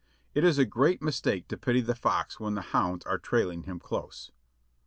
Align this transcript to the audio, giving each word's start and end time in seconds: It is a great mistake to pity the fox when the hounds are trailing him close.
It 0.33 0.43
is 0.43 0.57
a 0.57 0.65
great 0.65 0.99
mistake 0.99 1.47
to 1.49 1.57
pity 1.57 1.79
the 1.79 1.93
fox 1.93 2.39
when 2.39 2.55
the 2.55 2.61
hounds 2.73 3.05
are 3.05 3.19
trailing 3.19 3.65
him 3.65 3.77
close. 3.79 4.31